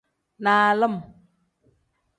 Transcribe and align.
Nalim. 0.43 0.95